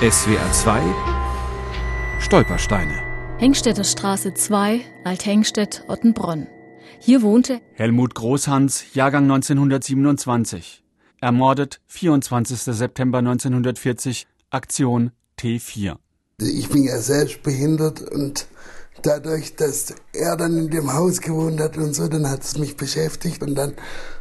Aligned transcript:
SWR 0.00 0.52
2 0.52 0.80
Stolpersteine 2.20 3.02
Hengstädter 3.38 3.82
Straße 3.82 4.32
2, 4.32 4.80
Althengstedt, 5.02 5.82
Ottenbronn. 5.88 6.46
Hier 7.00 7.20
wohnte 7.20 7.60
Helmut 7.72 8.14
Großhans, 8.14 8.94
Jahrgang 8.94 9.24
1927. 9.24 10.84
Ermordet 11.20 11.80
24. 11.88 12.60
September 12.60 13.18
1940, 13.18 14.28
Aktion 14.50 15.10
T4. 15.36 15.96
Ich 16.42 16.68
bin 16.68 16.84
ja 16.84 16.98
selbst 16.98 17.42
behindert 17.42 18.00
und 18.00 18.46
dadurch, 19.02 19.56
dass 19.56 19.96
er 20.12 20.36
dann 20.36 20.56
in 20.58 20.70
dem 20.70 20.92
Haus 20.92 21.20
gewohnt 21.20 21.58
hat 21.58 21.76
und 21.76 21.92
so, 21.92 22.06
dann 22.06 22.30
hat 22.30 22.44
es 22.44 22.56
mich 22.56 22.76
beschäftigt 22.76 23.42
und 23.42 23.56
dann 23.56 23.74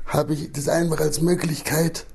habe 0.07 0.33
ich 0.33 0.51
das 0.51 0.69
einfach 0.69 1.01
als 1.01 1.21
Möglichkeit 1.21 2.07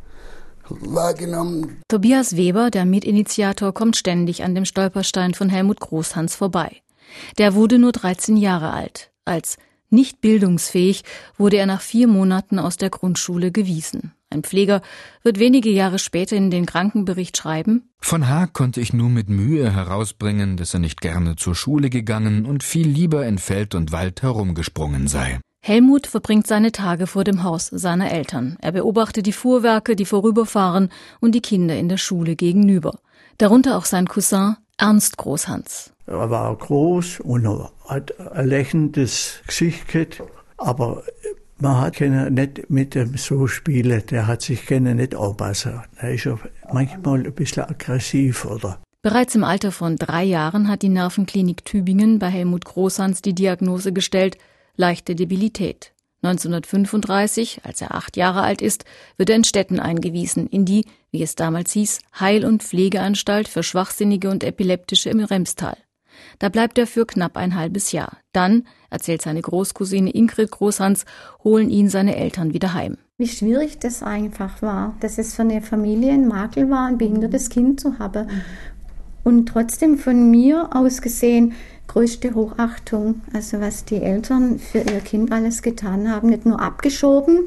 wahrgenommen. 0.69 1.81
Tobias 1.89 2.37
Weber, 2.37 2.71
der 2.71 2.85
Mitinitiator, 2.85 3.73
kommt 3.73 3.97
ständig 3.97 4.45
an 4.45 4.55
dem 4.55 4.65
Stolperstein 4.65 5.35
von 5.35 5.49
Helmut 5.49 5.81
Großhans 5.81 6.35
vorbei. 6.35 6.83
Der 7.39 7.55
wurde 7.55 7.79
nur 7.79 7.93
13 7.93 8.37
Jahre 8.37 8.73
alt. 8.73 9.11
Als 9.25 9.57
nicht 9.91 10.21
bildungsfähig 10.21 11.05
wurde 11.37 11.59
er 11.59 11.67
nach 11.67 11.83
vier 11.83 12.09
Monaten 12.09 12.59
aus 12.59 12.77
der 12.77 12.91
Grundschule 12.91 13.53
gewiesen. 13.53 14.13
Ein 14.31 14.43
Pfleger 14.43 14.81
wird 15.23 15.39
wenige 15.39 15.69
Jahre 15.69 15.99
später 15.99 16.37
in 16.37 16.51
den 16.51 16.65
Krankenbericht 16.65 17.37
schreiben 17.37 17.91
Von 17.99 18.29
H. 18.29 18.47
konnte 18.47 18.81
ich 18.81 18.95
nur 18.95 19.11
mit 19.11 19.29
Mühe 19.29 19.71
herausbringen, 19.71 20.57
dass 20.57 20.73
er 20.73 20.81
nicht 20.81 21.03
gerne 21.03 21.37
zur 21.37 21.55
Schule 21.55 21.91
gegangen 21.91 22.47
und 22.47 22.63
viel 22.63 22.89
lieber 22.89 23.27
in 23.27 23.37
Feld 23.37 23.75
und 23.75 23.93
Wald 23.93 24.23
herumgesprungen 24.23 25.07
sei. 25.07 25.39
Helmut 25.65 26.09
verbringt 26.09 26.49
seine 26.49 26.73
Tage 26.73 27.07
vor 27.07 27.23
dem 27.23 27.45
Haus 27.45 27.69
seiner 27.69 28.11
Eltern. 28.11 28.57
Er 28.61 28.73
beobachtet 28.73 29.27
die 29.27 29.33
Fuhrwerke, 29.33 29.95
die 29.95 30.05
vorüberfahren 30.05 30.89
und 31.21 31.37
die 31.37 31.41
Kinder 31.41 31.77
in 31.77 31.89
der 31.89 31.99
Schule 31.99 32.35
gegenüber. 32.35 32.99
Darunter 33.39 33.79
auch 33.79 33.85
sein 33.85 34.09
Cousin 34.09 34.57
Ernst 34.77 35.19
Großhans. 35.19 35.93
Er 36.07 36.31
war 36.31 36.57
groß 36.57 37.21
und 37.21 37.47
hat 37.87 38.19
ein 38.33 38.49
lächelndes 38.49 39.41
Gesicht 39.47 39.87
gehabt, 39.87 40.25
aber 40.57 41.05
man 41.59 41.81
hat 41.81 41.95
können 41.95 42.35
nicht 42.35 42.69
mit 42.69 42.97
ihm 42.97 43.17
so 43.17 43.47
spielen. 43.47 44.03
Der 44.11 44.27
hat 44.27 44.43
sich 44.43 44.67
können 44.67 44.97
nicht 44.97 45.15
aufpassen. 45.15 45.81
Er 45.95 46.15
ist 46.15 46.25
ja 46.25 46.41
manchmal 46.73 47.25
ein 47.25 47.33
bisschen 47.35 47.63
aggressiv 47.63 48.47
oder. 48.47 48.79
Bereits 49.03 49.37
im 49.37 49.45
Alter 49.45 49.71
von 49.71 49.95
drei 49.95 50.25
Jahren 50.25 50.67
hat 50.67 50.83
die 50.83 50.89
Nervenklinik 50.89 51.65
Tübingen 51.65 52.19
bei 52.19 52.31
Helmut 52.31 52.65
Großhans 52.65 53.23
die 53.23 53.35
Diagnose 53.35 53.93
gestellt, 53.93 54.39
leichte 54.83 55.15
Debilität. 55.15 55.93
1935, 56.23 57.61
als 57.63 57.81
er 57.81 57.95
acht 57.95 58.17
Jahre 58.17 58.43
alt 58.43 58.61
ist, 58.61 58.85
wird 59.17 59.31
er 59.31 59.37
in 59.37 59.45
Städten 59.45 59.79
eingewiesen, 59.79 60.49
in 60.49 60.65
die, 60.65 60.87
wie 61.13 61.23
es 61.23 61.37
damals 61.37 61.71
hieß, 61.71 62.01
Heil- 62.19 62.45
und 62.45 62.65
Pflegeanstalt 62.65 63.47
für 63.47 63.63
Schwachsinnige 63.63 64.29
und 64.29 64.43
Epileptische 64.43 65.09
im 65.09 65.21
Remstal. 65.21 65.77
Da 66.41 66.49
bleibt 66.49 66.79
er 66.79 66.89
für 66.89 67.07
knapp 67.07 67.37
ein 67.37 67.55
halbes 67.55 67.93
Jahr. 67.93 68.19
Dann, 68.33 68.67
erzählt 68.91 69.23
seine 69.23 69.41
Großcousine 69.41 70.11
Ingrid 70.11 70.51
Großhans, 70.51 71.05
holen 71.45 71.71
ihn 71.71 71.89
seine 71.89 72.17
Eltern 72.17 72.53
wieder 72.53 72.75
heim. 72.75 72.99
Wie 73.19 73.29
schwierig 73.29 73.79
das 73.79 74.03
einfach 74.03 74.63
war, 74.63 74.97
dass 74.99 75.19
es 75.19 75.35
für 75.35 75.43
eine 75.43 75.63
Familie 75.63 76.13
ein 76.13 76.27
Makel 76.27 76.69
war, 76.71 76.87
ein 76.87 76.99
behindertes 76.99 77.51
Kind 77.51 77.79
zu 77.79 78.01
haben. 78.01 78.29
Und 79.23 79.47
trotzdem 79.47 79.97
von 79.97 80.29
mir 80.29 80.71
aus 80.75 81.01
gesehen 81.03 81.53
größte 81.93 82.35
Hochachtung. 82.35 83.21
Also 83.33 83.61
was 83.61 83.85
die 83.85 84.01
Eltern 84.01 84.59
für 84.59 84.79
ihr 84.79 85.01
Kind 85.01 85.31
alles 85.31 85.63
getan 85.63 86.11
haben, 86.11 86.31
nicht 86.31 86.47
nur 86.47 86.61
abgeschoben, 86.61 87.41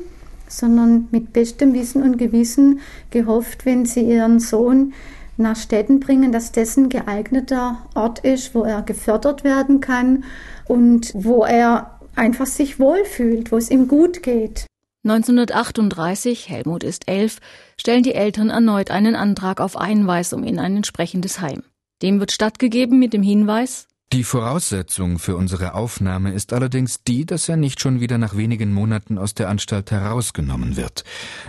sondern 0.48 1.08
mit 1.12 1.34
bestem 1.34 1.74
Wissen 1.74 2.04
und 2.04 2.18
Gewissen 2.18 2.80
gehofft, 3.10 3.66
wenn 3.66 3.86
sie 3.86 4.02
ihren 4.02 4.40
Sohn 4.40 4.94
nach 5.38 5.56
Städten 5.56 6.00
bringen, 6.00 6.32
dass 6.32 6.52
das 6.52 6.78
ein 6.78 6.90
geeigneter 6.90 7.80
Ort 7.96 8.20
ist, 8.20 8.54
wo 8.56 8.64
er 8.64 8.84
gefördert 8.84 9.44
werden 9.44 9.82
kann 9.82 10.24
und 10.68 11.12
wo 11.16 11.44
er 11.44 12.00
einfach 12.16 12.46
sich 12.46 12.80
wohlfühlt, 12.80 13.52
wo 13.52 13.58
es 13.58 13.70
ihm 13.70 13.88
gut 13.88 14.24
geht. 14.24 14.66
1938, 15.04 16.50
Helmut 16.50 16.84
ist 16.84 17.08
elf, 17.08 17.40
stellen 17.80 18.04
die 18.04 18.14
Eltern 18.14 18.50
erneut 18.50 18.92
einen 18.92 19.16
Antrag 19.16 19.60
auf 19.60 19.76
Einweisung 19.76 20.44
in 20.44 20.58
ein 20.58 20.78
entsprechendes 20.78 21.42
Heim. 21.42 21.64
Dem 22.02 22.20
wird 22.20 22.32
stattgegeben 22.32 22.98
mit 22.98 23.14
dem 23.14 23.22
Hinweis, 23.22 23.88
die 24.16 24.24
Voraussetzung 24.24 25.20
für 25.20 25.36
unsere 25.36 25.74
Aufnahme 25.74 26.32
ist 26.32 26.54
allerdings 26.54 27.04
die, 27.04 27.26
dass 27.26 27.50
er 27.50 27.58
nicht 27.58 27.82
schon 27.82 28.00
wieder 28.00 28.18
nach 28.18 28.38
wenigen 28.38 28.72
Monaten 28.72 29.18
aus 29.18 29.34
der 29.34 29.50
Anstalt 29.50 29.92
herausgenommen 29.92 30.78
wird. 30.78 31.04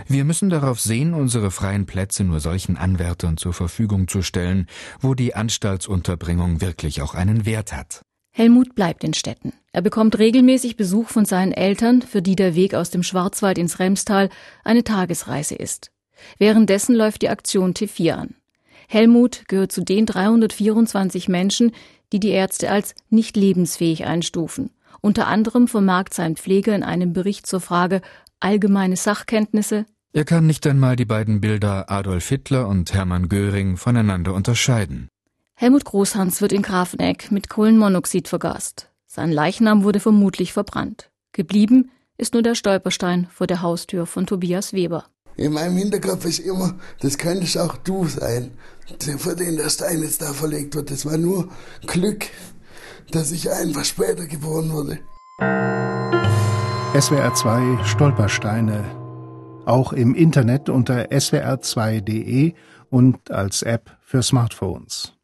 Wir 0.09 0.25
müssen 0.25 0.49
darauf 0.49 0.81
sehen, 0.81 1.13
unsere 1.13 1.49
freien 1.49 1.85
Plätze 1.85 2.25
nur 2.25 2.41
solchen 2.41 2.75
Anwärtern 2.75 3.37
zur 3.37 3.53
Verfügung 3.53 4.09
zu 4.09 4.21
stellen, 4.21 4.67
wo 4.99 5.13
die 5.13 5.33
Anstaltsunterbringung 5.33 6.59
wirklich 6.59 7.01
auch 7.01 7.13
einen 7.13 7.45
Wert 7.45 7.71
hat. 7.71 8.01
Helmut 8.33 8.75
bleibt 8.75 9.05
in 9.05 9.13
Städten. 9.13 9.53
Er 9.71 9.81
bekommt 9.81 10.19
regelmäßig 10.19 10.75
Besuch 10.75 11.07
von 11.07 11.23
seinen 11.23 11.53
Eltern, 11.53 12.01
für 12.01 12.21
die 12.21 12.35
der 12.35 12.53
Weg 12.53 12.75
aus 12.75 12.89
dem 12.89 13.01
Schwarzwald 13.01 13.57
ins 13.57 13.79
Remstal 13.79 14.27
eine 14.65 14.83
Tagesreise 14.83 15.55
ist. 15.55 15.91
Währenddessen 16.37 16.95
läuft 16.95 17.21
die 17.21 17.29
Aktion 17.29 17.73
T4 17.73 18.11
an. 18.11 18.35
Helmut 18.87 19.43
gehört 19.47 19.71
zu 19.71 19.83
den 19.83 20.05
324 20.05 21.27
Menschen, 21.27 21.71
die 22.13 22.19
die 22.19 22.29
Ärzte 22.29 22.71
als 22.71 22.95
nicht 23.09 23.35
lebensfähig 23.35 24.05
einstufen. 24.05 24.71
Unter 25.01 25.27
anderem 25.27 25.67
vermerkt 25.67 26.13
sein 26.13 26.37
Pfleger 26.37 26.73
in 26.73 26.83
einem 26.83 27.13
Bericht 27.13 27.45
zur 27.45 27.59
Frage 27.59 28.01
allgemeine 28.39 28.95
Sachkenntnisse. 28.95 29.85
Er 30.13 30.25
kann 30.25 30.47
nicht 30.47 30.65
einmal 30.65 30.95
die 30.95 31.05
beiden 31.05 31.41
Bilder 31.41 31.91
Adolf 31.91 32.29
Hitler 32.29 32.67
und 32.67 32.93
Hermann 32.93 33.29
Göring 33.29 33.77
voneinander 33.77 34.33
unterscheiden. 34.33 35.09
Helmut 35.53 35.85
Großhans 35.85 36.41
wird 36.41 36.53
in 36.53 36.61
Grafenegg 36.61 37.31
mit 37.31 37.49
Kohlenmonoxid 37.49 38.27
vergast. 38.27 38.89
Sein 39.05 39.31
Leichnam 39.31 39.83
wurde 39.83 39.99
vermutlich 39.99 40.53
verbrannt. 40.53 41.09
Geblieben 41.33 41.91
ist 42.17 42.33
nur 42.33 42.43
der 42.43 42.55
Stolperstein 42.55 43.27
vor 43.31 43.47
der 43.47 43.61
Haustür 43.61 44.05
von 44.05 44.25
Tobias 44.25 44.73
Weber. 44.73 45.05
In 45.37 45.53
meinem 45.53 45.77
Hinterkopf 45.77 46.25
ist 46.25 46.39
immer, 46.39 46.73
das 46.99 47.17
könntest 47.19 47.59
auch 47.59 47.77
du 47.77 48.07
sein, 48.07 48.51
für 49.19 49.35
den 49.35 49.57
der 49.57 49.69
Stein 49.69 50.01
jetzt 50.01 50.23
da 50.23 50.33
verlegt 50.33 50.73
wird. 50.73 50.89
Das 50.89 51.05
war 51.05 51.17
nur 51.17 51.49
Glück, 51.85 52.25
dass 53.11 53.31
ich 53.31 53.51
einfach 53.51 53.85
später 53.85 54.25
geboren 54.25 54.71
wurde. 54.71 54.99
SWR 56.99 57.33
2 57.35 57.83
Stolpersteine. 57.85 58.83
Auch 59.65 59.93
im 59.93 60.15
Internet 60.15 60.69
unter 60.69 61.11
swr2.de 61.11 62.53
und 62.89 63.29
als 63.29 63.61
App 63.61 63.95
für 64.01 64.23
Smartphones. 64.23 65.16